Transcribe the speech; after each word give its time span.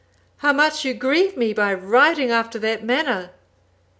how 0.37 0.51
much 0.51 0.83
you 0.83 0.95
grieve 0.95 1.37
me 1.37 1.53
by 1.53 1.71
riding 1.71 2.31
after 2.31 2.57
that 2.57 2.83
manner. 2.83 3.29